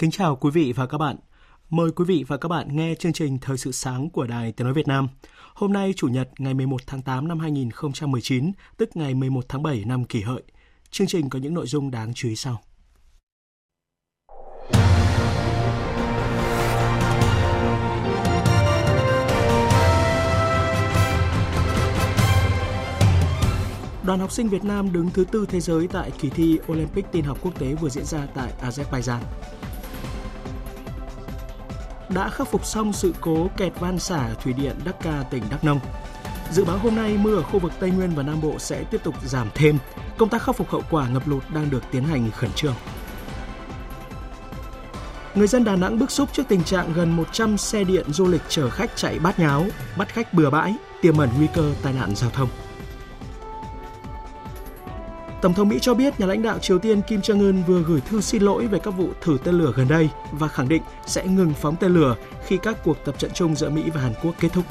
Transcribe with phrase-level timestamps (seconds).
[0.00, 1.16] Kính chào quý vị và các bạn.
[1.70, 4.64] Mời quý vị và các bạn nghe chương trình Thời sự sáng của Đài Tiếng
[4.64, 5.08] Nói Việt Nam.
[5.54, 9.84] Hôm nay Chủ nhật ngày 11 tháng 8 năm 2019, tức ngày 11 tháng 7
[9.86, 10.42] năm kỷ hợi.
[10.90, 12.60] Chương trình có những nội dung đáng chú ý sau.
[24.04, 27.24] Đoàn học sinh Việt Nam đứng thứ tư thế giới tại kỳ thi Olympic tin
[27.24, 29.20] học quốc tế vừa diễn ra tại Azerbaijan
[32.14, 35.64] đã khắc phục xong sự cố kẹt van xả thủy điện Đắc Ca, tỉnh Đắk
[35.64, 35.80] Nông.
[36.52, 39.00] Dự báo hôm nay mưa ở khu vực Tây Nguyên và Nam Bộ sẽ tiếp
[39.04, 39.78] tục giảm thêm.
[40.18, 42.74] Công tác khắc phục hậu quả ngập lụt đang được tiến hành khẩn trương.
[45.34, 48.42] Người dân Đà Nẵng bức xúc trước tình trạng gần 100 xe điện du lịch
[48.48, 49.66] chở khách chạy bát nháo,
[49.98, 52.48] bắt khách bừa bãi, tiềm ẩn nguy cơ tai nạn giao thông.
[55.42, 58.00] Tổng thống Mỹ cho biết nhà lãnh đạo Triều Tiên Kim Jong Un vừa gửi
[58.00, 61.26] thư xin lỗi về các vụ thử tên lửa gần đây và khẳng định sẽ
[61.26, 62.16] ngừng phóng tên lửa
[62.46, 64.64] khi các cuộc tập trận chung giữa Mỹ và Hàn Quốc kết thúc.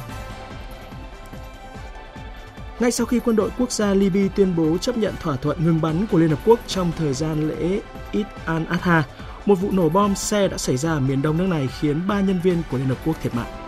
[2.79, 5.81] Ngay sau khi quân đội quốc gia Libya tuyên bố chấp nhận thỏa thuận ngừng
[5.81, 7.79] bắn của Liên Hợp Quốc trong thời gian lễ
[8.11, 9.01] Eid al-Adha,
[9.45, 12.21] một vụ nổ bom xe đã xảy ra ở miền đông nước này khiến ba
[12.21, 13.58] nhân viên của Liên Hợp Quốc thiệt mạng.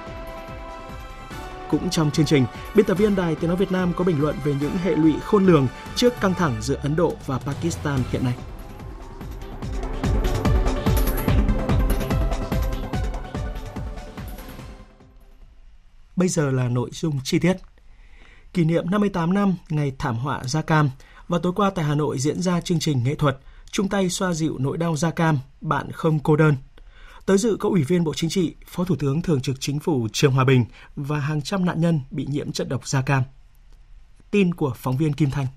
[1.72, 2.46] Cũng trong chương trình,
[2.76, 5.14] biên tập viên Đài Tiếng Nói Việt Nam có bình luận về những hệ lụy
[5.24, 8.34] khôn lường trước căng thẳng giữa Ấn Độ và Pakistan hiện nay.
[16.16, 17.58] Bây giờ là nội dung chi tiết.
[18.54, 20.90] Kỷ niệm 58 năm ngày thảm họa da cam
[21.28, 23.38] và tối qua tại Hà Nội diễn ra chương trình nghệ thuật
[23.72, 26.56] chung tay xoa dịu nỗi đau da cam, bạn không cô đơn
[27.26, 30.08] Tới dự có Ủy viên Bộ Chính trị, Phó Thủ tướng Thường trực Chính phủ
[30.14, 30.66] Trương Hòa Bình
[30.96, 33.24] và hàng trăm nạn nhân bị nhiễm chất độc da cam.
[34.32, 35.48] Tin của phóng viên Kim Thanh.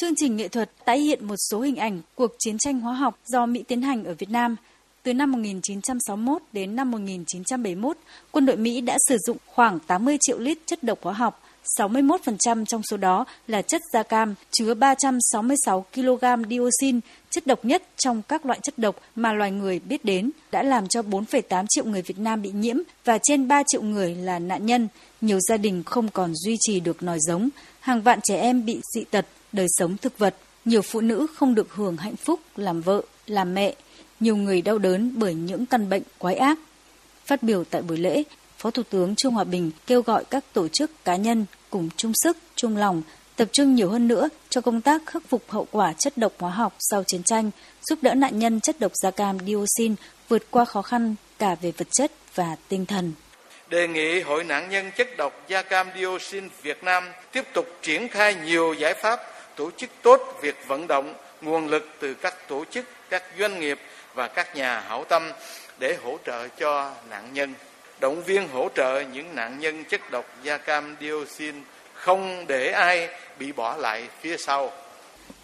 [0.00, 3.18] Chương trình nghệ thuật tái hiện một số hình ảnh cuộc chiến tranh hóa học
[3.26, 4.56] do Mỹ tiến hành ở Việt Nam.
[5.02, 7.96] Từ năm 1961 đến năm 1971,
[8.30, 11.40] quân đội Mỹ đã sử dụng khoảng 80 triệu lít chất độc hóa học
[11.78, 17.00] 61% trong số đó là chất da cam chứa 366 kg dioxin,
[17.30, 20.88] chất độc nhất trong các loại chất độc mà loài người biết đến, đã làm
[20.88, 24.66] cho 4,8 triệu người Việt Nam bị nhiễm và trên 3 triệu người là nạn
[24.66, 24.88] nhân.
[25.20, 27.48] Nhiều gia đình không còn duy trì được nòi giống,
[27.80, 30.34] hàng vạn trẻ em bị dị tật, đời sống thực vật.
[30.64, 33.74] Nhiều phụ nữ không được hưởng hạnh phúc làm vợ, làm mẹ.
[34.20, 36.58] Nhiều người đau đớn bởi những căn bệnh quái ác.
[37.24, 38.22] Phát biểu tại buổi lễ,
[38.58, 42.12] Phó Thủ tướng Trương Hòa Bình kêu gọi các tổ chức cá nhân cùng chung
[42.14, 43.02] sức, chung lòng,
[43.36, 46.50] tập trung nhiều hơn nữa cho công tác khắc phục hậu quả chất độc hóa
[46.50, 47.50] học sau chiến tranh,
[47.90, 49.94] giúp đỡ nạn nhân chất độc da cam dioxin
[50.28, 53.12] vượt qua khó khăn cả về vật chất và tinh thần.
[53.68, 58.08] Đề nghị Hội nạn nhân chất độc da cam dioxin Việt Nam tiếp tục triển
[58.08, 59.20] khai nhiều giải pháp
[59.56, 63.78] tổ chức tốt việc vận động nguồn lực từ các tổ chức, các doanh nghiệp
[64.14, 65.30] và các nhà hảo tâm
[65.78, 67.54] để hỗ trợ cho nạn nhân
[68.00, 71.54] động viên hỗ trợ những nạn nhân chất độc da cam dioxin
[71.94, 73.08] không để ai
[73.38, 74.70] bị bỏ lại phía sau.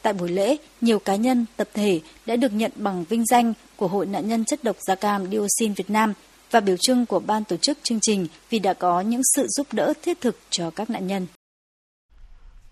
[0.02, 3.88] Tại buổi lễ, nhiều cá nhân, tập thể đã được nhận bằng vinh danh của
[3.88, 6.12] Hội nạn nhân chất độc da cam dioxin Việt Nam
[6.50, 9.66] và biểu trưng của ban tổ chức chương trình vì đã có những sự giúp
[9.72, 11.26] đỡ thiết thực cho các nạn nhân.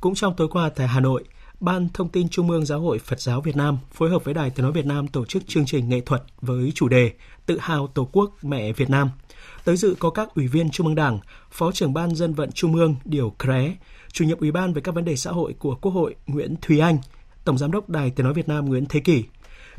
[0.00, 1.24] Cũng trong tối qua tại Hà Nội,
[1.60, 4.50] Ban Thông tin Trung ương Giáo hội Phật giáo Việt Nam phối hợp với Đài
[4.50, 7.12] Tiếng Nói Việt Nam tổ chức chương trình nghệ thuật với chủ đề
[7.50, 9.10] Tự hào Tổ quốc mẹ Việt Nam–
[9.64, 11.18] Tới dự có các ủy viên Trung ương Đảng,
[11.50, 13.76] Phó trưởng Ban Dân vận Trung ương Điều Kré,
[14.12, 16.78] Chủ nhiệm Ủy ban về các vấn đề xã hội của Quốc hội Nguyễn Thúy
[16.78, 16.98] Anh,
[17.44, 19.24] Tổng Giám đốc Đài Tiếng Nói Việt Nam Nguyễn Thế Kỷ.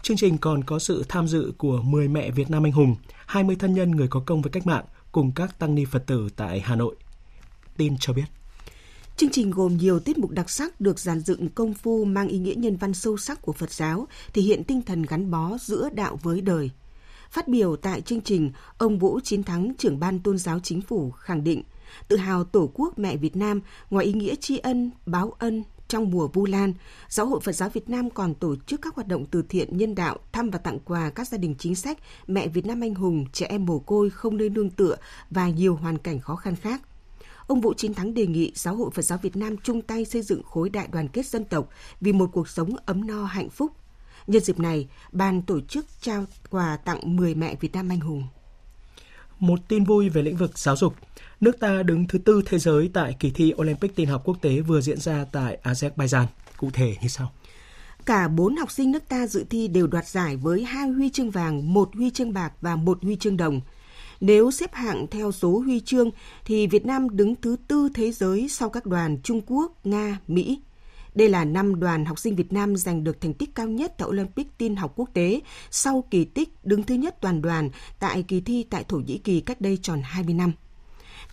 [0.02, 2.96] Chương trình còn có sự tham dự của 10 mẹ Việt Nam anh hùng,
[3.26, 6.30] 20 thân nhân người có công với cách mạng cùng các tăng ni Phật tử
[6.36, 6.96] tại Hà Nội.
[7.78, 8.26] Tin cho biết.
[9.18, 12.38] Chương trình gồm nhiều tiết mục đặc sắc được dàn dựng công phu mang ý
[12.38, 15.90] nghĩa nhân văn sâu sắc của Phật giáo, thể hiện tinh thần gắn bó giữa
[15.94, 16.70] đạo với đời–
[17.32, 21.12] Phát biểu tại chương trình, ông Vũ Chiến Thắng, trưởng ban tôn giáo chính phủ
[21.12, 21.64] khẳng định,
[22.08, 26.12] tự hào Tổ quốc mẹ Việt Nam ngoài ý nghĩa tri ân, báo ân, trong
[26.12, 26.74] mùa Vu Lan,
[27.10, 29.96] Giáo hội Phật giáo Việt Nam còn tổ chức các hoạt động từ thiện nhân
[29.96, 31.98] đạo, thăm và tặng quà các gia đình chính sách,
[32.28, 34.96] mẹ Việt Nam anh hùng, trẻ em mồ côi không nơi nương tựa
[35.30, 36.82] và nhiều hoàn cảnh khó khăn khác.
[37.48, 40.22] Ông Vũ Chiến Thắng đề nghị Giáo hội Phật giáo Việt Nam chung tay xây
[40.22, 41.70] dựng khối đại đoàn kết dân tộc
[42.02, 43.72] vì một cuộc sống ấm no hạnh phúc.
[44.28, 48.24] Nhân dịp này, ban tổ chức trao quà tặng 10 mẹ Việt Nam anh hùng.
[49.40, 50.96] Một tin vui về lĩnh vực giáo dục.
[51.40, 54.60] Nước ta đứng thứ tư thế giới tại kỳ thi Olympic tin học quốc tế
[54.60, 56.26] vừa diễn ra tại Azerbaijan.
[56.58, 57.32] Cụ thể như sau.
[58.06, 61.32] Cả bốn học sinh nước ta dự thi đều đoạt giải với hai huy chương
[61.32, 63.62] vàng, một huy chương bạc và một huy chương đồng.
[64.22, 66.10] Nếu xếp hạng theo số huy chương
[66.46, 70.60] thì Việt Nam đứng thứ tư thế giới sau các đoàn Trung Quốc, Nga, Mỹ.
[71.16, 74.08] Đây là năm đoàn học sinh Việt Nam giành được thành tích cao nhất tại
[74.08, 75.42] Olympic tin học quốc tế
[75.72, 77.70] sau kỳ tích đứng thứ nhất toàn đoàn
[78.00, 80.52] tại kỳ thi tại Thổ Nhĩ Kỳ cách đây tròn 20 năm.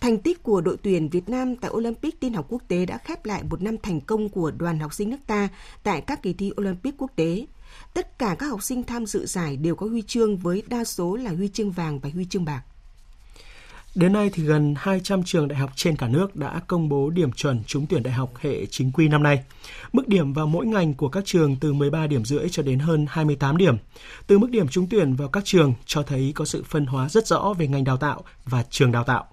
[0.01, 3.25] Thành tích của đội tuyển Việt Nam tại Olympic tin học quốc tế đã khép
[3.25, 5.49] lại một năm thành công của đoàn học sinh nước ta
[5.83, 7.45] tại các kỳ thi Olympic quốc tế.
[7.93, 11.15] Tất cả các học sinh tham dự giải đều có huy chương với đa số
[11.15, 12.61] là huy chương vàng và huy chương bạc.
[13.95, 17.31] Đến nay thì gần 200 trường đại học trên cả nước đã công bố điểm
[17.31, 19.43] chuẩn trúng tuyển đại học hệ chính quy năm nay.
[19.93, 23.05] Mức điểm vào mỗi ngành của các trường từ 13 điểm rưỡi cho đến hơn
[23.09, 23.77] 28 điểm.
[24.27, 27.27] Từ mức điểm trúng tuyển vào các trường cho thấy có sự phân hóa rất
[27.27, 29.27] rõ về ngành đào tạo và trường đào tạo.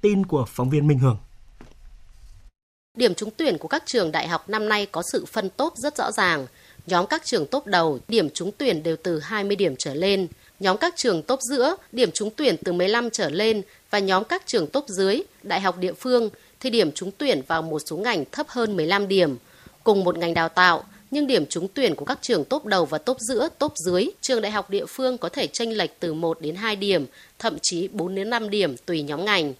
[0.00, 1.18] Tin của phóng viên Minh Hường.
[2.96, 5.96] Điểm trúng tuyển của các trường đại học năm nay có sự phân tốt rất
[5.96, 6.46] rõ ràng.
[6.86, 10.26] Nhóm các trường tốt đầu, điểm trúng tuyển đều từ 20 điểm trở lên.
[10.60, 14.42] Nhóm các trường tốt giữa, điểm trúng tuyển từ 15 trở lên và nhóm các
[14.46, 16.30] trường tốt dưới, đại học địa phương
[16.60, 19.36] thì điểm trúng tuyển vào một số ngành thấp hơn 15 điểm.
[19.84, 22.98] Cùng một ngành đào tạo, nhưng điểm trúng tuyển của các trường tốt đầu và
[22.98, 26.40] tốt giữa, tốt dưới, trường đại học địa phương có thể chênh lệch từ 1
[26.40, 27.06] đến 2 điểm,
[27.38, 29.54] thậm chí 4 đến 5 điểm tùy nhóm ngành.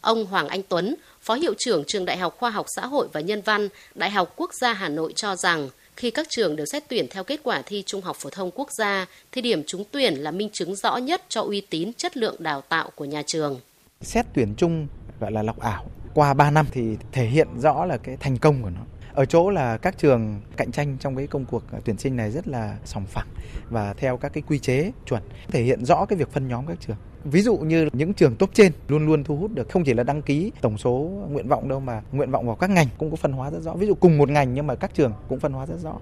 [0.00, 3.20] Ông Hoàng Anh Tuấn, Phó Hiệu trưởng Trường Đại học Khoa học Xã hội và
[3.20, 6.82] Nhân văn, Đại học Quốc gia Hà Nội cho rằng, khi các trường đều xét
[6.88, 10.14] tuyển theo kết quả thi Trung học phổ thông quốc gia, thì điểm trúng tuyển
[10.14, 13.60] là minh chứng rõ nhất cho uy tín chất lượng đào tạo của nhà trường.
[14.00, 14.86] Xét tuyển chung
[15.20, 15.86] gọi là lọc ảo.
[16.14, 18.80] Qua 3 năm thì thể hiện rõ là cái thành công của nó
[19.14, 22.48] ở chỗ là các trường cạnh tranh trong cái công cuộc tuyển sinh này rất
[22.48, 23.28] là sòng phẳng
[23.70, 26.78] và theo các cái quy chế chuẩn thể hiện rõ cái việc phân nhóm các
[26.80, 29.94] trường ví dụ như những trường tốt trên luôn luôn thu hút được không chỉ
[29.94, 30.90] là đăng ký tổng số
[31.30, 33.72] nguyện vọng đâu mà nguyện vọng vào các ngành cũng có phân hóa rất rõ
[33.72, 35.98] ví dụ cùng một ngành nhưng mà các trường cũng phân hóa rất rõ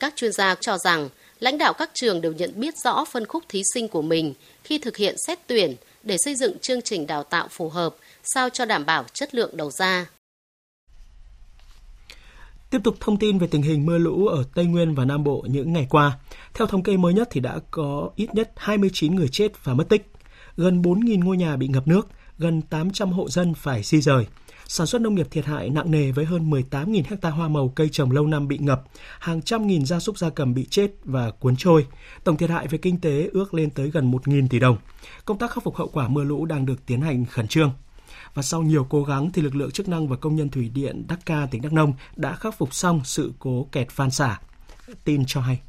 [0.00, 1.08] các chuyên gia cho rằng
[1.40, 4.78] lãnh đạo các trường đều nhận biết rõ phân khúc thí sinh của mình khi
[4.78, 8.64] thực hiện xét tuyển để xây dựng chương trình đào tạo phù hợp sao cho
[8.64, 10.06] đảm bảo chất lượng đầu ra
[12.72, 15.44] Tiếp tục thông tin về tình hình mưa lũ ở Tây Nguyên và Nam Bộ
[15.48, 16.18] những ngày qua.
[16.54, 19.88] Theo thống kê mới nhất thì đã có ít nhất 29 người chết và mất
[19.88, 20.11] tích.
[20.56, 22.08] Gần 4.000 ngôi nhà bị ngập nước,
[22.38, 24.26] gần 800 hộ dân phải di rời.
[24.68, 27.88] Sản xuất nông nghiệp thiệt hại nặng nề với hơn 18.000 hecta hoa màu cây
[27.88, 28.82] trồng lâu năm bị ngập,
[29.20, 31.86] hàng trăm nghìn gia súc gia cầm bị chết và cuốn trôi.
[32.24, 34.76] Tổng thiệt hại về kinh tế ước lên tới gần 1.000 tỷ đồng.
[35.24, 37.72] Công tác khắc phục hậu quả mưa lũ đang được tiến hành khẩn trương
[38.34, 41.04] và sau nhiều cố gắng thì lực lượng chức năng và công nhân thủy điện
[41.08, 44.40] Đắc Ca tỉnh Đắk Nông đã khắc phục xong sự cố kẹt van xả.
[45.04, 45.60] Tin cho hay.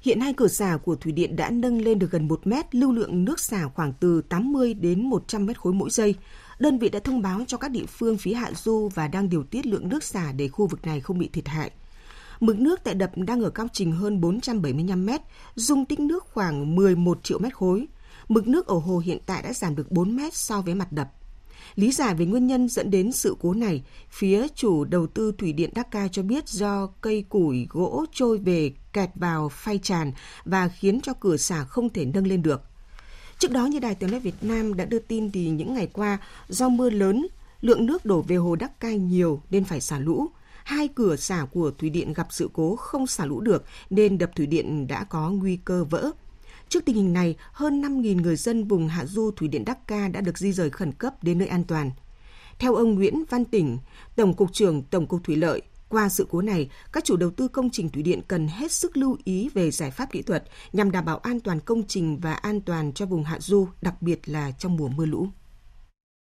[0.00, 2.92] Hiện hai cửa xả của thủy điện đã nâng lên được gần 1 mét, lưu
[2.92, 6.14] lượng nước xả khoảng từ 80 đến 100 mét khối mỗi giây.
[6.58, 9.42] Đơn vị đã thông báo cho các địa phương phía hạ du và đang điều
[9.42, 11.70] tiết lượng nước xả để khu vực này không bị thiệt hại.
[12.40, 15.20] Mực nước tại đập đang ở cao trình hơn 475 mét,
[15.54, 17.86] dung tích nước khoảng 11 triệu mét khối.
[18.28, 21.08] Mực nước ở hồ hiện tại đã giảm được 4 mét so với mặt đập.
[21.78, 25.52] Lý giải về nguyên nhân dẫn đến sự cố này, phía chủ đầu tư thủy
[25.52, 30.12] điện Đắc Ca cho biết do cây củi gỗ trôi về kẹt vào phay tràn
[30.44, 32.62] và khiến cho cửa xả không thể nâng lên được.
[33.38, 36.18] Trước đó như Đài Tiếng nói Việt Nam đã đưa tin thì những ngày qua
[36.48, 37.26] do mưa lớn,
[37.60, 40.26] lượng nước đổ về hồ Đắc Cai nhiều nên phải xả lũ.
[40.64, 44.30] Hai cửa xả của thủy điện gặp sự cố không xả lũ được nên đập
[44.36, 46.10] thủy điện đã có nguy cơ vỡ.
[46.68, 50.08] Trước tình hình này, hơn 5.000 người dân vùng hạ du thủy điện Đắc Ca
[50.08, 51.90] đã được di rời khẩn cấp đến nơi an toàn.
[52.58, 53.78] Theo ông Nguyễn Văn Tỉnh,
[54.16, 57.48] Tổng cục trưởng Tổng cục Thủy lợi, qua sự cố này, các chủ đầu tư
[57.48, 60.90] công trình thủy điện cần hết sức lưu ý về giải pháp kỹ thuật nhằm
[60.90, 64.28] đảm bảo an toàn công trình và an toàn cho vùng hạ du, đặc biệt
[64.28, 65.26] là trong mùa mưa lũ.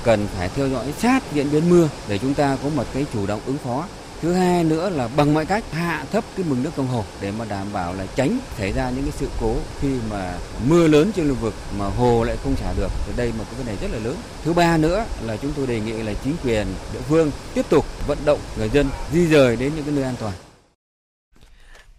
[0.05, 3.27] Cần phải theo dõi sát diễn biến mưa để chúng ta có một cái chủ
[3.27, 3.89] động ứng phó
[4.21, 7.33] thứ hai nữa là bằng mọi cách hạ thấp cái mực nước trong hồ để
[7.39, 11.11] mà đảm bảo là tránh xảy ra những cái sự cố khi mà mưa lớn
[11.17, 12.91] trên lưu vực mà hồ lại không xả được.
[13.07, 14.17] Thì đây một cái vấn đề rất là lớn.
[14.45, 17.87] Thứ ba nữa là chúng tôi đề nghị là chính quyền địa phương tiếp tục
[18.07, 20.35] vận động người dân di rời đến những cái nơi an toàn.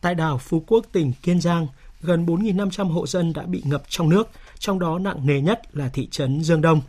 [0.02, 1.68] Tại đảo Phú Quốc tỉnh Kiên Giang
[2.02, 5.90] gần 4.500 hộ dân đã bị ngập trong nước, trong đó nặng nề nhất là
[5.94, 6.82] thị trấn Dương Đông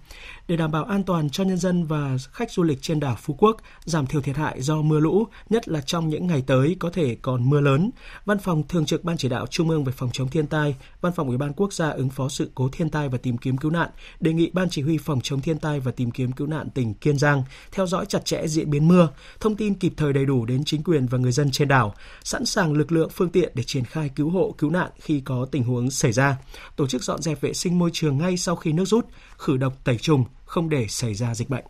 [0.51, 3.35] để đảm bảo an toàn cho nhân dân và khách du lịch trên đảo Phú
[3.39, 6.91] Quốc, giảm thiểu thiệt hại do mưa lũ, nhất là trong những ngày tới có
[6.91, 7.91] thể còn mưa lớn.
[8.25, 11.13] Văn phòng Thường trực Ban Chỉ đạo Trung ương về phòng chống thiên tai, Văn
[11.13, 13.71] phòng Ủy ban Quốc gia ứng phó sự cố thiên tai và tìm kiếm cứu
[13.71, 13.91] nạn
[14.21, 16.95] đề nghị Ban Chỉ huy phòng chống thiên tai và tìm kiếm cứu nạn tỉnh
[16.95, 17.43] Kiên Giang
[17.73, 19.09] theo dõi chặt chẽ diễn biến mưa,
[19.41, 22.45] thông tin kịp thời đầy đủ đến chính quyền và người dân trên đảo, sẵn
[22.45, 25.65] sàng lực lượng phương tiện để triển khai cứu hộ cứu nạn khi có tình
[25.65, 26.37] huống xảy ra,
[26.77, 29.07] tổ chức dọn dẹp vệ sinh môi trường ngay sau khi nước rút,
[29.39, 31.65] khử độc tẩy trùng, không để xảy ra dịch bệnh.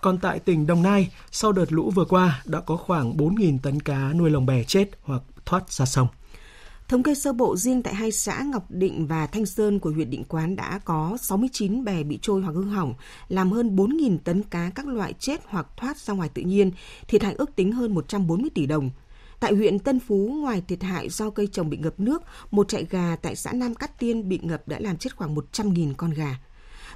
[0.00, 3.80] Còn tại tỉnh Đồng Nai, sau đợt lũ vừa qua đã có khoảng 4.000 tấn
[3.80, 6.08] cá nuôi lồng bè chết hoặc thoát ra sông.
[6.88, 10.10] Thống kê sơ bộ riêng tại hai xã Ngọc Định và Thanh Sơn của huyện
[10.10, 12.94] Định Quán đã có 69 bè bị trôi hoặc hư hỏng,
[13.28, 16.70] làm hơn 4.000 tấn cá các loại chết hoặc thoát ra ngoài tự nhiên,
[17.08, 18.90] thiệt hại ước tính hơn 140 tỷ đồng.
[19.40, 22.86] Tại huyện Tân Phú, ngoài thiệt hại do cây trồng bị ngập nước, một trại
[22.90, 26.36] gà tại xã Nam Cát Tiên bị ngập đã làm chết khoảng 100.000 con gà.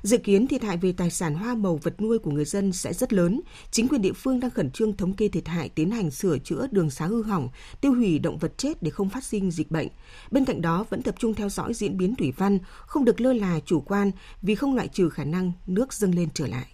[0.05, 2.93] Dự kiến thiệt hại về tài sản hoa màu vật nuôi của người dân sẽ
[2.93, 3.41] rất lớn.
[3.71, 6.67] Chính quyền địa phương đang khẩn trương thống kê thiệt hại, tiến hành sửa chữa
[6.71, 7.49] đường xá hư hỏng,
[7.81, 9.89] tiêu hủy động vật chết để không phát sinh dịch bệnh.
[10.31, 13.33] Bên cạnh đó vẫn tập trung theo dõi diễn biến thủy văn, không được lơ
[13.33, 14.11] là chủ quan
[14.43, 16.67] vì không loại trừ khả năng nước dâng lên trở lại.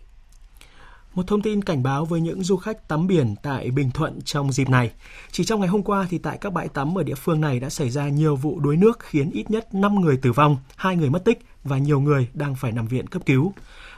[1.14, 4.52] Một thông tin cảnh báo với những du khách tắm biển tại Bình Thuận trong
[4.52, 4.90] dịp này.
[5.30, 7.70] Chỉ trong ngày hôm qua thì tại các bãi tắm ở địa phương này đã
[7.70, 11.10] xảy ra nhiều vụ đuối nước khiến ít nhất 5 người tử vong, 2 người
[11.10, 13.52] mất tích và nhiều người đang phải nằm viện cấp cứu.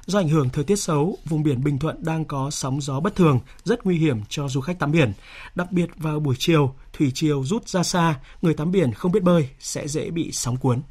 [0.06, 3.16] Do ảnh hưởng thời tiết xấu, vùng biển Bình Thuận đang có sóng gió bất
[3.16, 5.12] thường, rất nguy hiểm cho du khách tắm biển.
[5.54, 9.22] Đặc biệt vào buổi chiều, thủy triều rút ra xa, người tắm biển không biết
[9.22, 10.82] bơi sẽ dễ bị sóng cuốn.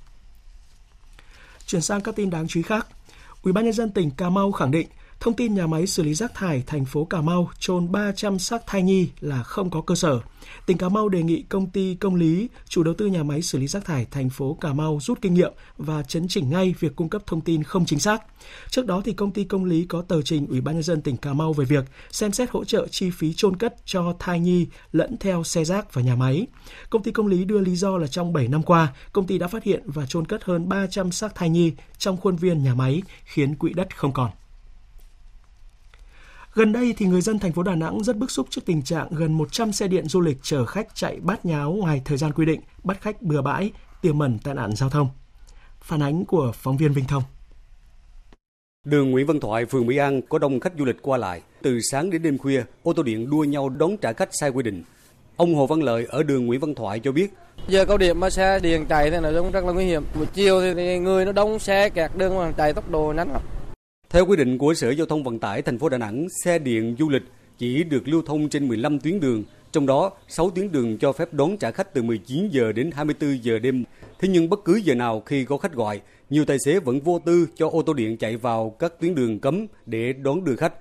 [1.65, 2.87] Chuyển sang các tin đáng chú ý khác.
[3.43, 4.87] Ủy ban nhân dân tỉnh Cà Mau khẳng định
[5.21, 8.67] Thông tin nhà máy xử lý rác thải thành phố Cà Mau trôn 300 xác
[8.67, 10.19] thai nhi là không có cơ sở.
[10.65, 13.57] Tỉnh Cà Mau đề nghị công ty công lý, chủ đầu tư nhà máy xử
[13.59, 16.95] lý rác thải thành phố Cà Mau rút kinh nghiệm và chấn chỉnh ngay việc
[16.95, 18.23] cung cấp thông tin không chính xác.
[18.69, 21.17] Trước đó thì công ty công lý có tờ trình Ủy ban nhân dân tỉnh
[21.17, 24.67] Cà Mau về việc xem xét hỗ trợ chi phí chôn cất cho thai nhi
[24.91, 26.47] lẫn theo xe rác và nhà máy.
[26.89, 29.47] Công ty công lý đưa lý do là trong 7 năm qua, công ty đã
[29.47, 33.01] phát hiện và chôn cất hơn 300 xác thai nhi trong khuôn viên nhà máy,
[33.23, 34.31] khiến quỹ đất không còn.
[36.53, 39.07] Gần đây thì người dân thành phố Đà Nẵng rất bức xúc trước tình trạng
[39.11, 42.45] gần 100 xe điện du lịch chở khách chạy bát nháo ngoài thời gian quy
[42.45, 45.09] định, bắt khách bừa bãi, tiềm ẩn tai nạn giao thông.
[45.81, 47.23] Phản ánh của phóng viên Vinh Thông.
[48.85, 51.41] Đường Nguyễn Văn Thoại, phường Mỹ An có đông khách du lịch qua lại.
[51.61, 54.63] Từ sáng đến đêm khuya, ô tô điện đua nhau đón trả khách sai quy
[54.63, 54.83] định.
[55.35, 57.33] Ông Hồ Văn Lợi ở đường Nguyễn Văn Thoại cho biết.
[57.67, 60.03] Giờ cao điểm mà xe điện chạy thì nó cũng rất là nguy hiểm.
[60.15, 63.41] Một chiều thì người nó đông xe kẹt đường mà chạy tốc độ nhanh lắm.
[64.11, 66.95] Theo quy định của Sở Giao thông Vận tải thành phố Đà Nẵng, xe điện
[66.99, 67.21] du lịch
[67.57, 71.33] chỉ được lưu thông trên 15 tuyến đường, trong đó 6 tuyến đường cho phép
[71.33, 73.83] đón trả khách từ 19 giờ đến 24 giờ đêm.
[74.19, 77.19] Thế nhưng bất cứ giờ nào khi có khách gọi, nhiều tài xế vẫn vô
[77.19, 80.73] tư cho ô tô điện chạy vào các tuyến đường cấm để đón đưa khách.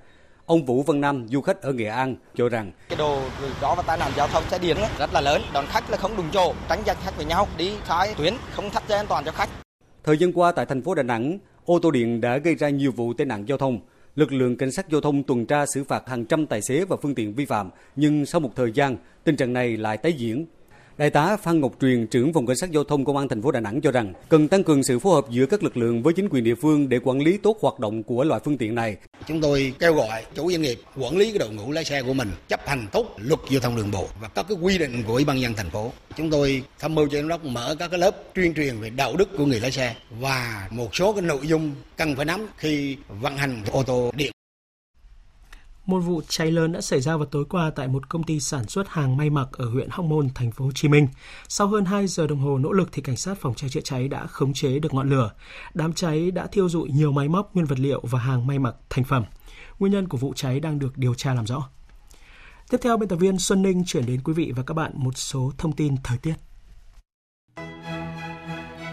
[0.47, 3.23] Ông Vũ Văn Nam, du khách ở Nghệ An, cho rằng cái đồ
[3.61, 6.17] ro và tai nạn giao thông xe điện rất là lớn, đón khách là không
[6.17, 9.25] đúng chỗ, tránh giật khách với nhau, đi khai tuyến không thắt dây an toàn
[9.25, 9.49] cho khách.
[10.05, 11.39] Thời gian qua tại thành phố Đà Nẵng,
[11.71, 13.81] ô tô điện đã gây ra nhiều vụ tai nạn giao thông.
[14.17, 16.97] Lực lượng cảnh sát giao thông tuần tra xử phạt hàng trăm tài xế và
[17.03, 20.47] phương tiện vi phạm, nhưng sau một thời gian, tình trạng này lại tái diễn.
[21.01, 23.51] Đại tá Phan Ngọc Truyền, trưởng phòng cảnh sát giao thông công an thành phố
[23.51, 26.13] Đà Nẵng cho rằng cần tăng cường sự phối hợp giữa các lực lượng với
[26.13, 28.97] chính quyền địa phương để quản lý tốt hoạt động của loại phương tiện này.
[29.27, 32.15] Chúng tôi kêu gọi chủ doanh nghiệp quản lý cái đội ngũ lái xe của
[32.15, 35.13] mình chấp hành tốt luật giao thông đường bộ và các cái quy định của
[35.13, 35.93] ủy ban nhân thành phố.
[36.17, 39.17] Chúng tôi tham mưu cho giám đốc mở các cái lớp tuyên truyền về đạo
[39.17, 42.97] đức của người lái xe và một số cái nội dung cần phải nắm khi
[43.09, 44.33] vận hành ô tô điện.
[45.91, 48.67] Một vụ cháy lớn đã xảy ra vào tối qua tại một công ty sản
[48.67, 51.09] xuất hàng may mặc ở huyện Hóc Môn, thành phố Hồ Chí Minh.
[51.49, 54.09] Sau hơn 2 giờ đồng hồ nỗ lực thì cảnh sát phòng cháy chữa cháy
[54.09, 55.31] đã khống chế được ngọn lửa.
[55.75, 58.75] Đám cháy đã thiêu dụi nhiều máy móc, nguyên vật liệu và hàng may mặc
[58.91, 59.25] thành phẩm.
[59.79, 61.69] Nguyên nhân của vụ cháy đang được điều tra làm rõ.
[62.71, 65.19] Tiếp theo, biên tập viên Xuân Ninh chuyển đến quý vị và các bạn một
[65.19, 66.35] số thông tin thời tiết.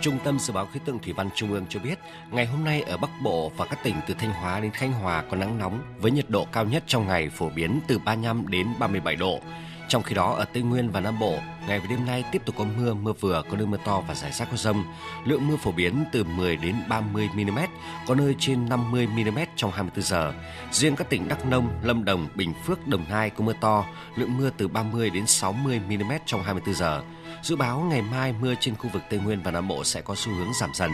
[0.02, 2.00] Trung tâm Dự báo Khí tượng Thủy văn Trung ương cho biết,
[2.32, 5.24] ngày hôm nay ở Bắc Bộ và các tỉnh từ Thanh Hóa đến Khánh Hòa
[5.32, 8.68] có nắng nóng với nhiệt độ cao nhất trong ngày phổ biến từ 35 đến
[8.80, 9.40] 37 độ.
[9.88, 11.38] Trong khi đó ở Tây Nguyên và Nam Bộ,
[11.68, 14.16] ngày và đêm nay tiếp tục có mưa, mưa vừa, có nơi mưa to và
[14.16, 14.84] rải rác có rông.
[15.26, 17.60] Lượng mưa phổ biến từ 10 đến 30 mm,
[18.08, 20.34] có nơi trên 50 mm trong 24 giờ.
[20.72, 23.86] Riêng các tỉnh Đắk Nông, Lâm Đồng, Bình Phước, Đồng Nai có mưa to,
[24.16, 27.02] lượng mưa từ 30 đến 60 mm trong 24 giờ.
[27.44, 30.16] Dự báo ngày mai mưa trên khu vực Tây Nguyên và Nam Bộ sẽ có
[30.16, 30.92] xu hướng giảm dần.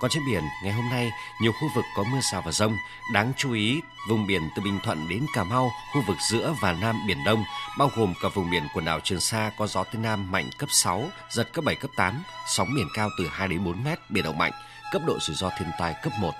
[0.00, 1.10] Còn trên biển, ngày hôm nay,
[1.40, 2.76] nhiều khu vực có mưa rào và rông.
[3.12, 6.72] Đáng chú ý, vùng biển từ Bình Thuận đến Cà Mau, khu vực giữa và
[6.72, 7.44] Nam Biển Đông,
[7.78, 10.68] bao gồm cả vùng biển quần đảo Trường Sa có gió Tây Nam mạnh cấp
[10.72, 14.24] 6, giật cấp 7, cấp 8, sóng biển cao từ 2 đến 4 mét, biển
[14.24, 14.52] động mạnh,
[14.92, 16.32] cấp độ rủi ro thiên tai cấp 1.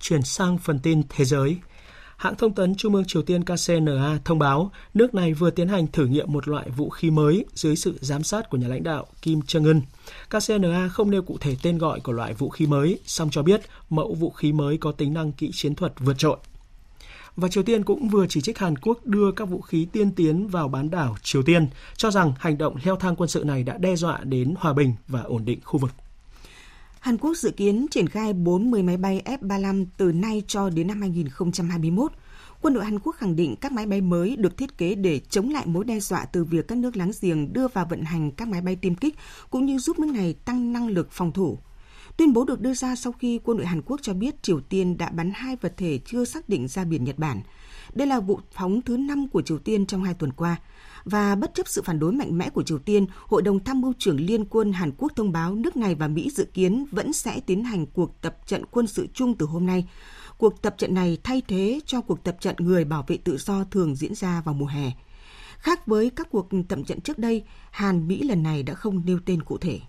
[0.00, 1.58] Chuyển sang phần tin thế giới.
[2.20, 5.86] Hãng thông tấn Trung ương Triều Tiên KCNA thông báo nước này vừa tiến hành
[5.86, 9.06] thử nghiệm một loại vũ khí mới dưới sự giám sát của nhà lãnh đạo
[9.22, 9.80] Kim Jong-un.
[10.30, 13.60] KCNA không nêu cụ thể tên gọi của loại vũ khí mới, song cho biết
[13.90, 16.36] mẫu vũ khí mới có tính năng kỹ chiến thuật vượt trội.
[17.36, 20.48] Và Triều Tiên cũng vừa chỉ trích Hàn Quốc đưa các vũ khí tiên tiến
[20.48, 23.78] vào bán đảo Triều Tiên, cho rằng hành động leo thang quân sự này đã
[23.78, 25.90] đe dọa đến hòa bình và ổn định khu vực.
[27.00, 31.00] Hàn Quốc dự kiến triển khai 40 máy bay F-35 từ nay cho đến năm
[31.00, 32.12] 2021.
[32.60, 35.50] Quân đội Hàn Quốc khẳng định các máy bay mới được thiết kế để chống
[35.50, 38.48] lại mối đe dọa từ việc các nước láng giềng đưa vào vận hành các
[38.48, 39.14] máy bay tiêm kích,
[39.50, 41.58] cũng như giúp nước này tăng năng lực phòng thủ.
[42.16, 44.98] Tuyên bố được đưa ra sau khi quân đội Hàn Quốc cho biết Triều Tiên
[44.98, 47.40] đã bắn hai vật thể chưa xác định ra biển Nhật Bản.
[47.94, 50.56] Đây là vụ phóng thứ năm của Triều Tiên trong hai tuần qua.
[51.04, 53.92] Và bất chấp sự phản đối mạnh mẽ của Triều Tiên, Hội đồng Tham mưu
[53.98, 57.40] trưởng Liên quân Hàn Quốc thông báo nước này và Mỹ dự kiến vẫn sẽ
[57.46, 59.88] tiến hành cuộc tập trận quân sự chung từ hôm nay.
[60.38, 63.64] Cuộc tập trận này thay thế cho cuộc tập trận người bảo vệ tự do
[63.64, 64.92] thường diễn ra vào mùa hè.
[65.58, 69.18] Khác với các cuộc tập trận trước đây, Hàn Mỹ lần này đã không nêu
[69.26, 69.80] tên cụ thể.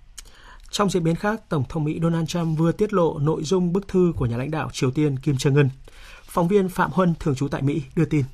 [0.72, 3.88] Trong diễn biến khác, Tổng thống Mỹ Donald Trump vừa tiết lộ nội dung bức
[3.88, 5.70] thư của nhà lãnh đạo Triều Tiên Kim Jong-un.
[6.25, 8.25] Phóng viên Phạm Huân, thường trú tại Mỹ, đưa tin.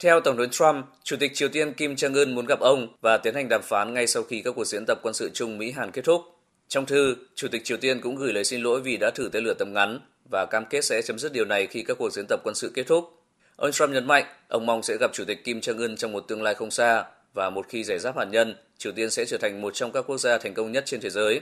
[0.00, 3.34] Theo Tổng thống Trump, Chủ tịch Triều Tiên Kim Jong-un muốn gặp ông và tiến
[3.34, 6.04] hành đàm phán ngay sau khi các cuộc diễn tập quân sự chung Mỹ-Hàn kết
[6.04, 6.22] thúc.
[6.68, 9.44] Trong thư, Chủ tịch Triều Tiên cũng gửi lời xin lỗi vì đã thử tên
[9.44, 10.00] lửa tầm ngắn
[10.30, 12.70] và cam kết sẽ chấm dứt điều này khi các cuộc diễn tập quân sự
[12.74, 13.22] kết thúc.
[13.56, 16.42] Ông Trump nhấn mạnh, ông mong sẽ gặp Chủ tịch Kim Jong-un trong một tương
[16.42, 19.60] lai không xa và một khi giải giáp hạt nhân, Triều Tiên sẽ trở thành
[19.60, 21.40] một trong các quốc gia thành công nhất trên thế giới.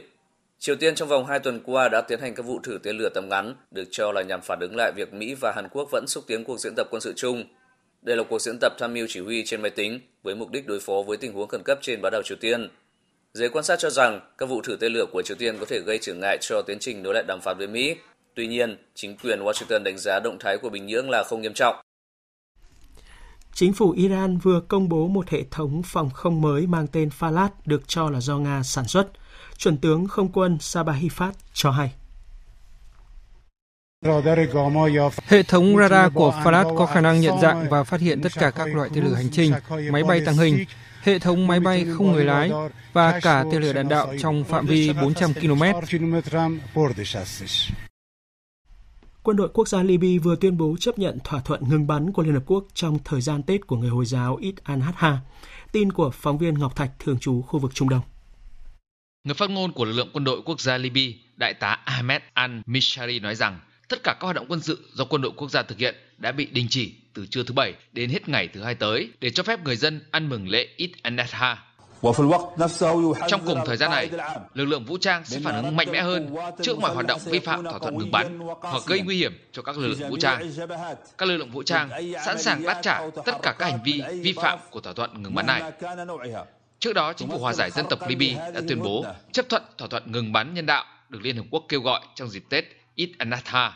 [0.59, 3.09] Triều Tiên trong vòng 2 tuần qua đã tiến hành các vụ thử tên lửa
[3.15, 6.05] tầm ngắn, được cho là nhằm phản ứng lại việc Mỹ và Hàn Quốc vẫn
[6.07, 7.45] xúc tiến cuộc diễn tập quân sự chung.
[8.05, 10.67] Đây là cuộc diễn tập tham mưu chỉ huy trên máy tính với mục đích
[10.67, 12.69] đối phó với tình huống khẩn cấp trên bán đảo Triều Tiên.
[13.35, 15.81] Giới quan sát cho rằng các vụ thử tên lửa của Triều Tiên có thể
[15.81, 17.97] gây trở ngại cho tiến trình nối lại đàm phán với Mỹ.
[18.35, 21.55] Tuy nhiên, chính quyền Washington đánh giá động thái của Bình Nhưỡng là không nghiêm
[21.55, 21.77] trọng.
[23.55, 27.49] Chính phủ Iran vừa công bố một hệ thống phòng không mới mang tên Falad
[27.67, 29.09] được cho là do Nga sản xuất.
[29.59, 31.93] Chuẩn tướng không quân Sabahifat cho hay.
[35.27, 38.51] Hệ thống radar của Falat có khả năng nhận dạng và phát hiện tất cả
[38.51, 39.53] các loại tên lửa hành trình,
[39.93, 40.65] máy bay tăng hình,
[41.03, 42.51] hệ thống máy bay không người lái
[42.93, 45.63] và cả tên lửa đạn đạo trong phạm vi 400 km.
[49.23, 52.23] Quân đội quốc gia Libya vừa tuyên bố chấp nhận thỏa thuận ngừng bắn của
[52.23, 55.17] Liên Hợp Quốc trong thời gian Tết của người Hồi giáo Eid al-Adha.
[55.73, 58.03] Tin của phóng viên Ngọc Thạch thường trú khu vực Trung Đông.
[59.25, 63.23] Người phát ngôn của lực lượng quân đội quốc gia Libya, Đại tá Ahmed al-Mishari
[63.23, 65.79] nói rằng tất cả các hoạt động quân sự do quân đội quốc gia thực
[65.79, 69.11] hiện đã bị đình chỉ từ trưa thứ Bảy đến hết ngày thứ Hai tới
[69.21, 71.57] để cho phép người dân ăn mừng lễ Eid al-Adha
[73.29, 74.11] trong cùng thời gian này,
[74.55, 77.39] lực lượng vũ trang sẽ phản ứng mạnh mẽ hơn trước mọi hoạt động vi
[77.39, 80.51] phạm thỏa thuận ngừng bắn hoặc gây nguy hiểm cho các lực lượng vũ trang.
[81.19, 81.91] Các lực lượng vũ trang
[82.25, 85.35] sẵn sàng đáp trả tất cả các hành vi vi phạm của thỏa thuận ngừng
[85.35, 85.63] bắn này.
[86.79, 89.89] Trước đó, chính phủ hòa giải dân tộc Libya đã tuyên bố chấp thuận thỏa
[89.89, 92.65] thuận ngừng bắn nhân đạo được Liên Hợp Quốc kêu gọi trong dịp Tết
[92.97, 93.73] Eid Anatha.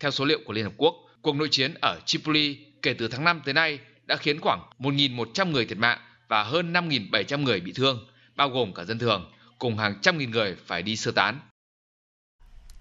[0.00, 3.24] Theo số liệu của Liên Hợp Quốc, cuộc nội chiến ở Tripoli kể từ tháng
[3.24, 7.72] 5 tới nay đã khiến khoảng 1.100 người thiệt mạng và hơn 5.700 người bị
[7.72, 11.40] thương, bao gồm cả dân thường, cùng hàng trăm nghìn người phải đi sơ tán.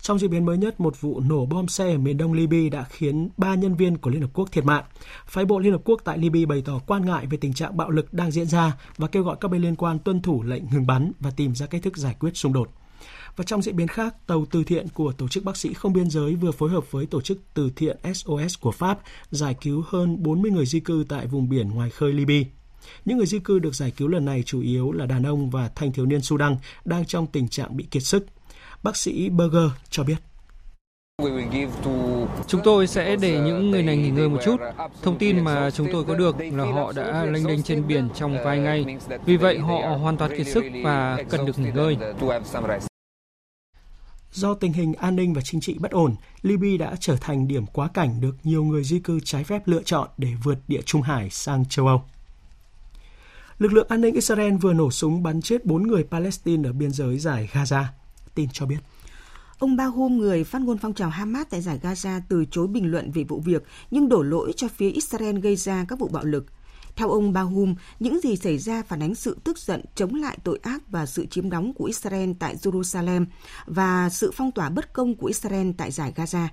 [0.01, 2.83] Trong diễn biến mới nhất, một vụ nổ bom xe ở miền đông Libya đã
[2.89, 4.83] khiến ba nhân viên của Liên Hợp Quốc thiệt mạng.
[5.25, 7.89] Phái bộ Liên Hợp Quốc tại Libya bày tỏ quan ngại về tình trạng bạo
[7.89, 10.87] lực đang diễn ra và kêu gọi các bên liên quan tuân thủ lệnh ngừng
[10.87, 12.69] bắn và tìm ra cách thức giải quyết xung đột.
[13.37, 16.09] Và trong diễn biến khác, tàu từ thiện của Tổ chức Bác sĩ Không Biên
[16.09, 18.99] Giới vừa phối hợp với Tổ chức Từ thiện SOS của Pháp
[19.31, 22.49] giải cứu hơn 40 người di cư tại vùng biển ngoài khơi Libya.
[23.05, 25.69] Những người di cư được giải cứu lần này chủ yếu là đàn ông và
[25.75, 28.25] thanh thiếu niên Sudan đang trong tình trạng bị kiệt sức.
[28.83, 30.17] Bác sĩ Berger cho biết.
[32.47, 34.55] Chúng tôi sẽ để những người này nghỉ ngơi một chút.
[35.01, 38.37] Thông tin mà chúng tôi có được là họ đã lênh đênh trên biển trong
[38.45, 38.97] vài ngày.
[39.25, 41.97] Vì vậy họ hoàn toàn kiệt sức và cần được nghỉ ngơi.
[44.37, 47.65] Do tình hình an ninh và chính trị bất ổn, Libya đã trở thành điểm
[47.65, 51.01] quá cảnh được nhiều người di cư trái phép lựa chọn để vượt địa Trung
[51.01, 52.01] Hải sang châu Âu.
[53.59, 56.91] Lực lượng an ninh Israel vừa nổ súng bắn chết 4 người Palestine ở biên
[56.91, 57.83] giới giải Gaza.
[58.35, 58.77] Tin cho biết.
[59.59, 63.11] Ông Bahum, người phát ngôn phong trào Hamas tại giải Gaza, từ chối bình luận
[63.11, 66.45] về vụ việc, nhưng đổ lỗi cho phía Israel gây ra các vụ bạo lực.
[66.97, 70.59] Theo ông Bahum, những gì xảy ra phản ánh sự tức giận chống lại tội
[70.63, 73.25] ác và sự chiếm đóng của Israel tại Jerusalem
[73.65, 76.47] và sự phong tỏa bất công của Israel tại giải Gaza.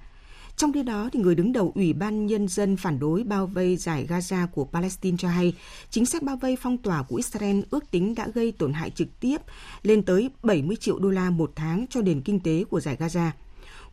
[0.56, 3.76] Trong khi đó, thì người đứng đầu Ủy ban Nhân dân phản đối bao vây
[3.76, 5.54] giải Gaza của Palestine cho hay,
[5.90, 9.20] chính sách bao vây phong tỏa của Israel ước tính đã gây tổn hại trực
[9.20, 9.36] tiếp
[9.82, 13.30] lên tới 70 triệu đô la một tháng cho nền kinh tế của giải Gaza.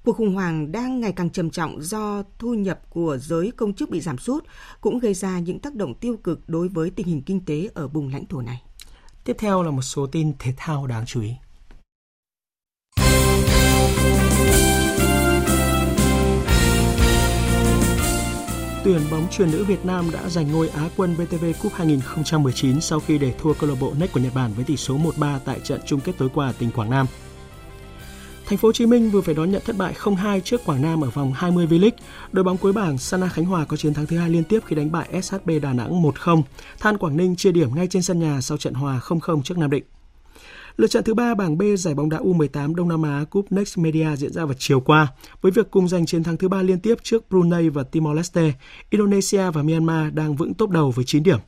[0.04, 3.90] Cuộc khủng hoảng đang ngày càng trầm trọng do thu nhập của giới công chức
[3.90, 4.46] bị giảm sút,
[4.82, 7.88] cũng gây ra những tác động tiêu cực đối với tình hình kinh tế ở
[7.88, 8.62] vùng lãnh thổ này.
[9.24, 11.34] Tiếp theo là một số tin thể thao đáng chú ý.
[18.84, 23.00] Tuyển bóng truyền nữ Việt Nam đã giành ngôi Á quân VTV Cup 2019 sau
[23.00, 25.60] khi để thua câu lạc bộ NEC của Nhật Bản với tỷ số 1-3 tại
[25.60, 27.08] trận chung kết tối qua ở tỉnh Quảng Nam.
[28.46, 31.04] Thành phố Hồ Chí Minh vừa phải đón nhận thất bại 0-2 trước Quảng Nam
[31.04, 31.92] ở vòng 20 V-League.
[32.32, 34.76] Đội bóng cuối bảng Sana Khánh Hòa có chiến thắng thứ hai liên tiếp khi
[34.76, 36.42] đánh bại SHB Đà Nẵng 1-0.
[36.80, 39.70] Than Quảng Ninh chia điểm ngay trên sân nhà sau trận hòa 0-0 trước Nam
[39.70, 39.84] Định.
[40.78, 43.78] Lượt trận thứ ba bảng B giải bóng đá U18 Đông Nam Á Cup Next
[43.78, 45.08] Media diễn ra vào chiều qua
[45.42, 48.54] với việc cùng giành chiến thắng thứ ba liên tiếp trước Brunei và Timor Leste.
[48.90, 51.40] Indonesia và Myanmar đang vững top đầu với 9 điểm.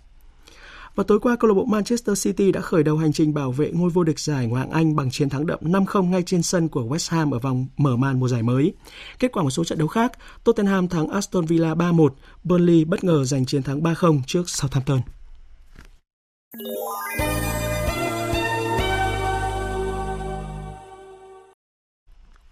[0.95, 3.71] Và tối qua, câu lạc bộ Manchester City đã khởi đầu hành trình bảo vệ
[3.71, 6.67] ngôi vô địch giải Ngoại hạng Anh bằng chiến thắng đậm 5-0 ngay trên sân
[6.67, 8.73] của West Ham ở vòng mở màn mùa giải mới.
[9.19, 10.11] Kết quả một số trận đấu khác,
[10.43, 12.09] Tottenham thắng Aston Villa 3-1,
[12.43, 15.01] Burnley bất ngờ giành chiến thắng 3-0 trước Southampton.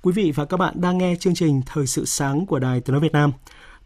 [0.01, 2.91] Quý vị và các bạn đang nghe chương trình Thời sự sáng của Đài Tiếng
[2.91, 3.31] nói Việt Nam.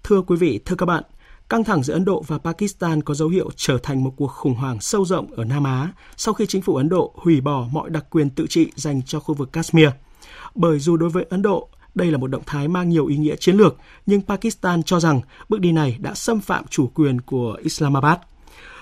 [0.04, 1.04] Thưa quý vị, thưa các bạn,
[1.50, 4.54] căng thẳng giữa Ấn Độ và Pakistan có dấu hiệu trở thành một cuộc khủng
[4.54, 7.90] hoảng sâu rộng ở Nam Á sau khi chính phủ Ấn Độ hủy bỏ mọi
[7.90, 9.90] đặc quyền tự trị dành cho khu vực Kashmir.
[10.56, 13.36] Bởi dù đối với Ấn Độ, đây là một động thái mang nhiều ý nghĩa
[13.36, 17.58] chiến lược, nhưng Pakistan cho rằng bước đi này đã xâm phạm chủ quyền của
[17.64, 18.18] Islamabad–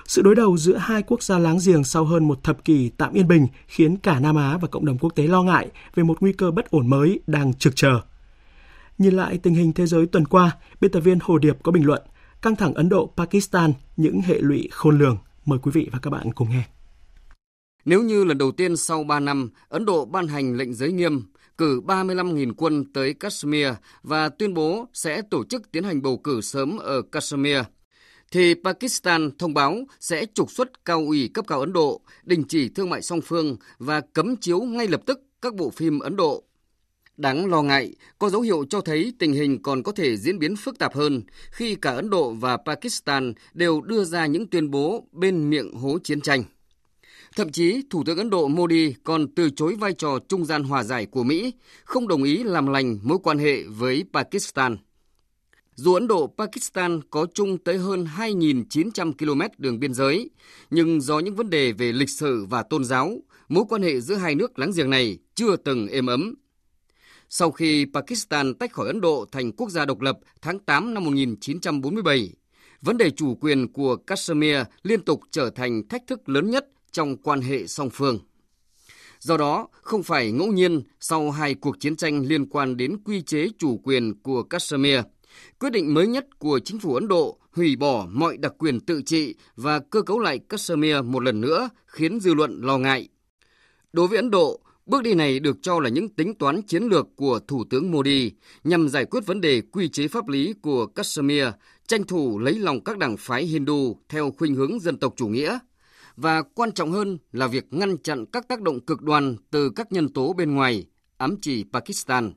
[0.06, 3.14] sự đối đầu giữa hai quốc gia láng giềng sau hơn một thập kỷ tạm
[3.14, 6.18] yên bình khiến cả Nam Á và cộng đồng quốc tế lo ngại về một
[6.22, 8.00] nguy cơ bất ổn mới đang trực chờ.
[8.98, 11.86] Nhìn lại tình hình thế giới tuần qua, biên tập viên Hồ Điệp có bình
[11.86, 12.02] luận
[12.44, 15.18] căng thẳng Ấn Độ-Pakistan những hệ lụy khôn lường.
[15.46, 16.64] Mời quý vị và các bạn cùng nghe.
[17.86, 21.24] Nếu như lần đầu tiên sau 3 năm, Ấn Độ ban hành lệnh giới nghiêm,
[21.58, 23.68] cử 35.000 quân tới Kashmir
[24.04, 27.58] và tuyên bố sẽ tổ chức tiến hành bầu cử sớm ở Kashmir–
[28.34, 32.70] thì Pakistan thông báo sẽ trục xuất cao ủy cấp cao Ấn Độ, đình chỉ
[32.70, 36.44] thương mại song phương và cấm chiếu ngay lập tức các bộ phim Ấn Độ.
[37.18, 40.56] Đáng lo ngại, có dấu hiệu cho thấy tình hình còn có thể diễn biến
[40.56, 41.22] phức tạp hơn
[41.52, 45.98] khi cả Ấn Độ và Pakistan đều đưa ra những tuyên bố bên miệng hố
[46.04, 46.44] chiến tranh.
[47.36, 50.84] Thậm chí, Thủ tướng Ấn Độ Modi còn từ chối vai trò trung gian hòa
[50.84, 54.78] giải của Mỹ, không đồng ý làm lành mối quan hệ với Pakistan.
[55.76, 60.30] Dù Ấn Độ-Pakistan có chung tới hơn 2.900 km đường biên giới,
[60.70, 63.18] nhưng do những vấn đề về lịch sử và tôn giáo,
[63.50, 66.36] mối quan hệ giữa hai nước láng giềng này chưa từng êm ấm.
[67.36, 71.04] Sau khi Pakistan tách khỏi Ấn Độ thành quốc gia độc lập tháng 8 năm
[71.04, 72.30] 1947,
[72.82, 77.18] vấn đề chủ quyền của Kashmir liên tục trở thành thách thức lớn nhất trong
[77.18, 78.20] quan hệ song phương.
[79.20, 83.22] Do đó, không phải ngẫu nhiên sau hai cuộc chiến tranh liên quan đến quy
[83.22, 85.00] chế chủ quyền của Kashmir–
[85.60, 89.02] Quyết định mới nhất của chính phủ Ấn Độ hủy bỏ mọi đặc quyền tự
[89.02, 93.10] trị và cơ cấu lại Kashmir một lần nữa khiến dư luận lo ngại.
[93.94, 97.08] Đối với Ấn Độ, bước đi này được cho là những tính toán chiến lược
[97.16, 98.32] của Thủ tướng Modi
[98.64, 101.46] nhằm giải quyết vấn đề quy chế pháp lý của Kashmir,
[101.88, 105.60] tranh thủ lấy lòng các đảng phái Hindu theo khuynh hướng dân tộc chủ nghĩa
[106.16, 109.92] và quan trọng hơn là việc ngăn chặn các tác động cực đoan từ các
[109.92, 110.86] nhân tố bên ngoài,
[111.18, 112.34] ám chỉ Pakistan.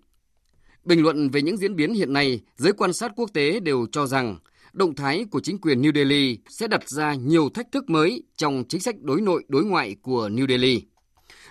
[0.85, 4.07] Bình luận về những diễn biến hiện nay, giới quan sát quốc tế đều cho
[4.07, 4.39] rằng
[4.73, 8.65] động thái của chính quyền New Delhi sẽ đặt ra nhiều thách thức mới trong
[8.69, 10.83] chính sách đối nội đối ngoại của New Delhi,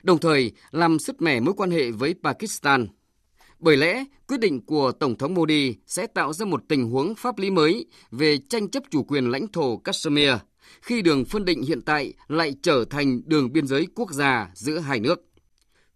[0.06, 2.88] đồng thời làm sứt mẻ mối quan hệ với Pakistan.
[3.60, 7.38] Bởi lẽ, quyết định của Tổng thống Modi sẽ tạo ra một tình huống pháp
[7.38, 10.32] lý mới về tranh chấp chủ quyền lãnh thổ Kashmir,
[10.82, 14.80] khi đường phân định hiện tại lại trở thành đường biên giới quốc gia giữa
[14.80, 15.22] hai nước.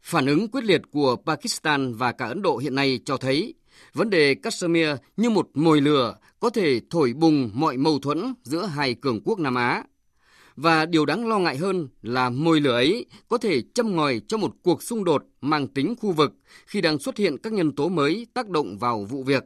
[0.01, 3.53] Phản ứng quyết liệt của Pakistan và cả Ấn Độ hiện nay cho thấy
[3.93, 8.65] vấn đề Kashmir như một mồi lửa có thể thổi bùng mọi mâu thuẫn giữa
[8.65, 9.83] hai cường quốc Nam Á.
[10.61, 14.37] Và điều đáng lo ngại hơn là mồi lửa ấy có thể châm ngòi cho
[14.37, 16.33] một cuộc xung đột mang tính khu vực
[16.65, 19.43] khi đang xuất hiện các nhân tố mới tác động vào vụ việc.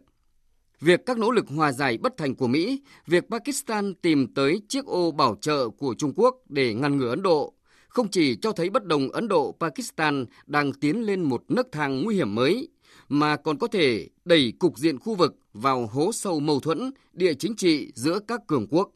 [0.82, 4.86] Việc các nỗ lực hòa giải bất thành của Mỹ, việc Pakistan tìm tới chiếc
[4.86, 7.54] ô bảo trợ của Trung Quốc để ngăn ngừa Ấn Độ
[7.88, 12.16] không chỉ cho thấy bất đồng Ấn Độ-Pakistan đang tiến lên một nấc thang nguy
[12.16, 12.70] hiểm mới,
[13.10, 17.34] mà còn có thể đẩy cục diện khu vực vào hố sâu mâu thuẫn địa
[17.34, 18.92] chính trị giữa các cường quốc.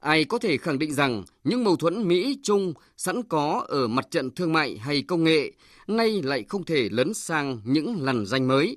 [0.00, 4.30] Ai có thể khẳng định rằng những mâu thuẫn Mỹ-Trung sẵn có ở mặt trận
[4.30, 5.52] thương mại hay công nghệ
[5.86, 8.76] nay lại không thể lấn sang những lằn danh mới.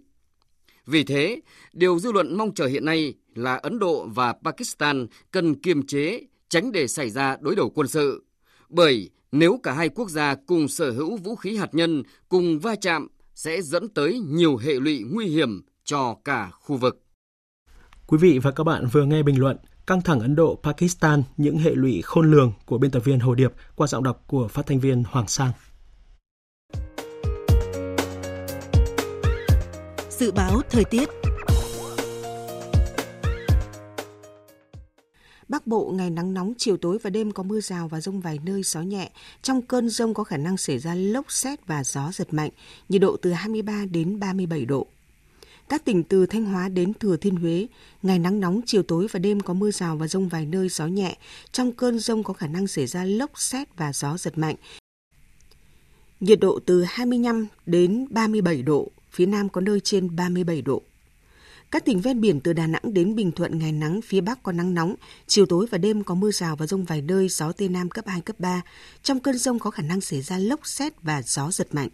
[0.86, 1.42] Vì thế,
[1.74, 6.22] điều dư luận mong chờ hiện nay là Ấn Độ và Pakistan cần kiềm chế,
[6.50, 8.24] tránh để xảy ra đối đầu quân sự.
[8.70, 12.76] Bởi nếu cả hai quốc gia cùng sở hữu vũ khí hạt nhân, cùng va
[12.76, 17.04] chạm, sẽ dẫn tới nhiều hệ lụy nguy hiểm cho cả khu vực.
[18.08, 19.58] Quý vị và các bạn vừa nghe bình luận
[19.92, 23.54] Căng thẳng Ấn Độ-Pakistan những hệ lụy khôn lường của biên tập viên Hồ Điệp
[23.76, 25.52] qua giọng đọc của phát thanh viên Hoàng Sang.
[30.10, 31.10] Dự báo thời tiết
[35.48, 38.40] Bắc Bộ ngày nắng nóng, chiều tối và đêm có mưa rào và rông vài
[38.46, 39.12] nơi, gió nhẹ.
[39.42, 42.52] Trong cơn rông có khả năng xảy ra lốc xét và gió giật mạnh,
[42.90, 44.88] nhiệt độ từ 23 đến 37 độ.
[45.72, 47.68] Các tỉnh từ Thanh Hóa đến Thừa Thiên Huế,
[48.04, 50.88] ngày nắng nóng, chiều tối và đêm có mưa rào và rông vài nơi, gió
[50.88, 51.18] nhẹ.
[51.52, 54.56] Trong cơn rông có khả năng xảy ra lốc xét và gió giật mạnh.
[56.20, 60.82] Nhiệt độ từ 25 đến 37 độ, phía Nam có nơi trên 37 độ.
[61.72, 64.52] Các tỉnh ven biển từ Đà Nẵng đến Bình Thuận ngày nắng, phía Bắc có
[64.52, 64.96] nắng nóng,
[65.28, 68.08] chiều tối và đêm có mưa rào và rông vài nơi, gió Tây Nam cấp
[68.08, 68.62] 2, cấp 3.
[69.04, 71.90] Trong cơn rông có khả năng xảy ra lốc xét và gió giật mạnh.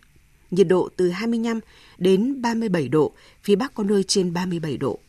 [0.52, 1.60] Nhiệt độ từ 25
[1.98, 3.12] đến 37 độ,
[3.44, 5.00] phía Bắc có nơi trên 37 độ.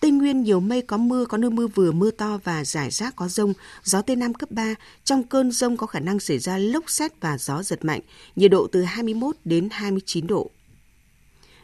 [0.00, 3.16] Tây Nguyên nhiều mây có mưa, có nơi mưa vừa, mưa to và rải rác
[3.16, 3.52] có rông,
[3.84, 4.74] gió Tây Nam cấp 3.
[5.04, 8.00] Trong cơn rông có khả năng xảy ra lốc xét và gió giật mạnh,
[8.36, 10.50] nhiệt độ từ 21 đến 29 độ.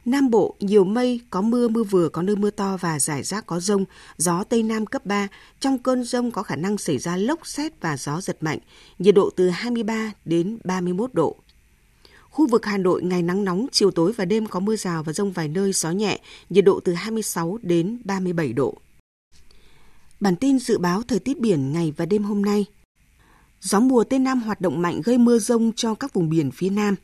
[0.04, 3.46] Nam Bộ nhiều mây, có mưa, mưa vừa, có nơi mưa to và rải rác
[3.46, 3.84] có rông,
[4.16, 5.28] gió Tây Nam cấp 3.
[5.60, 8.58] Trong cơn rông có khả năng xảy ra lốc xét và gió giật mạnh,
[8.98, 11.36] nhiệt độ từ 23 đến 31 độ.
[12.34, 15.12] Khu vực Hà Nội ngày nắng nóng, chiều tối và đêm có mưa rào và
[15.12, 16.20] rông vài nơi, gió nhẹ,
[16.50, 18.74] nhiệt độ từ 26 đến 37 độ.
[20.20, 22.66] Bản tin dự báo thời tiết biển ngày và đêm hôm nay.
[23.60, 26.70] Gió mùa Tây Nam hoạt động mạnh gây mưa rông cho các vùng biển phía
[26.70, 26.94] Nam.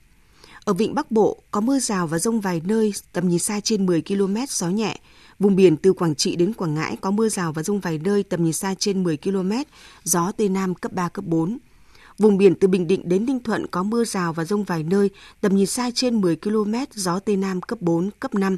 [0.64, 3.86] Ở vịnh Bắc Bộ có mưa rào và rông vài nơi, tầm nhìn xa trên
[3.86, 5.00] 10 km, gió nhẹ.
[5.38, 8.22] Vùng biển từ Quảng Trị đến Quảng Ngãi có mưa rào và rông vài nơi,
[8.22, 9.52] tầm nhìn xa trên 10 km,
[10.04, 11.58] gió Tây Nam cấp 3, cấp 4.
[12.20, 15.10] Vùng biển từ Bình Định đến Ninh Thuận có mưa rào và rông vài nơi,
[15.40, 18.56] tầm nhìn xa trên 10 km, gió Tây Nam cấp 4, cấp 5.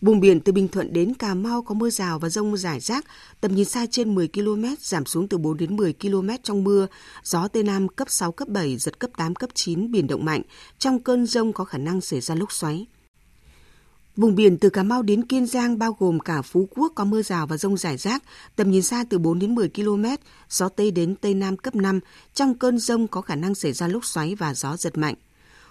[0.00, 3.04] Vùng biển từ Bình Thuận đến Cà Mau có mưa rào và rông rải rác,
[3.40, 6.86] tầm nhìn xa trên 10 km, giảm xuống từ 4 đến 10 km trong mưa,
[7.24, 10.42] gió Tây Nam cấp 6, cấp 7, giật cấp 8, cấp 9, biển động mạnh.
[10.78, 12.86] Trong cơn rông có khả năng xảy ra lốc xoáy.
[14.18, 17.22] Vùng biển từ Cà Mau đến Kiên Giang bao gồm cả Phú Quốc có mưa
[17.22, 18.22] rào và rông rải rác,
[18.56, 20.04] tầm nhìn xa từ 4 đến 10 km,
[20.50, 22.00] gió Tây đến Tây Nam cấp 5.
[22.34, 25.14] Trong cơn rông có khả năng xảy ra lốc xoáy và gió giật mạnh.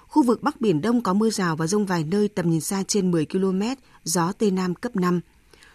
[0.08, 2.84] Khu vực Bắc Biển Đông có mưa rào và rông vài nơi tầm nhìn xa
[2.88, 3.62] trên 10 km,
[4.04, 5.20] gió Tây Nam cấp 5.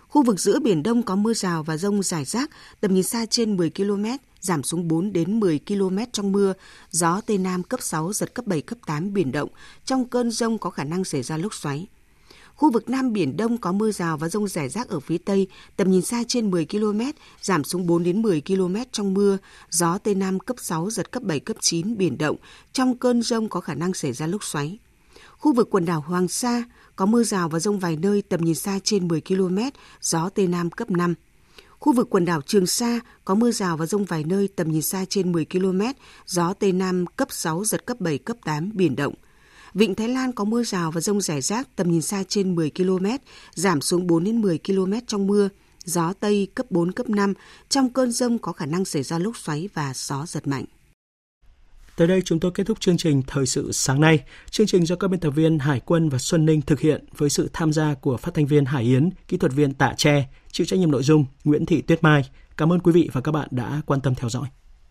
[0.09, 3.27] Khu vực giữa Biển Đông có mưa rào và rông rải rác, tầm nhìn xa
[3.27, 4.05] trên 10 km,
[4.41, 6.53] giảm xuống 4 đến 10 km trong mưa,
[6.91, 9.49] gió Tây Nam cấp 6, giật cấp 7, cấp 8 biển động.
[9.85, 11.87] Trong cơn rông có khả năng xảy ra lốc xoáy.
[12.63, 15.47] Khu vực Nam Biển Đông có mưa rào và rông rải rác ở phía Tây,
[15.77, 17.01] tầm nhìn xa trên 10 km,
[17.41, 19.39] giảm xuống 4 đến 10 km trong mưa,
[19.71, 22.37] gió Tây Nam cấp 6, giật cấp 7, cấp 9, biển động.
[22.73, 24.79] Trong cơn rông có khả năng xảy ra lốc xoáy.
[25.39, 26.65] Khu vực quần đảo Hoàng Sa
[26.97, 29.59] có mưa rào và rông vài nơi, tầm nhìn xa trên 10 km,
[30.01, 31.15] gió Tây Nam cấp 5.
[31.79, 34.83] Khu vực quần đảo Trường Sa có mưa rào và rông vài nơi, tầm nhìn
[34.83, 35.81] xa trên 10 km,
[36.27, 39.15] gió Tây Nam cấp 6, giật cấp 7, cấp 8, biển động.
[39.75, 42.71] Vịnh Thái Lan có mưa rào và rông rải rác tầm nhìn xa trên 10
[42.71, 43.07] km,
[43.55, 45.49] giảm xuống 4 đến 10 km trong mưa,
[45.85, 47.35] gió Tây cấp 4, cấp 5.
[47.69, 50.65] Trong cơn rông có khả năng xảy ra lốc xoáy và gió giật mạnh.
[51.97, 54.21] Tới đây chúng tôi kết thúc chương trình Thời sự sáng nay.
[54.51, 57.31] Chương trình do các biên tập viên Hải Quân và Xuân Ninh thực hiện với
[57.31, 60.67] sự tham gia của phát thanh viên Hải Yến, kỹ thuật viên Tạ Tre, chịu
[60.67, 62.23] trách nhiệm nội dung Nguyễn Thị Tuyết Mai.
[62.57, 64.49] Cảm ơn quý vị và các bạn đã quan tâm theo dõi.